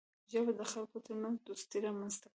[0.31, 2.29] ژبه د خلکو ترمنځ دوستي رامنځته کوي